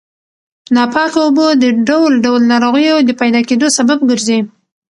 [0.75, 4.39] ناپاکه اوبه د ډول ډول ناروغیو د پیدا کېدو سبب ګرځي.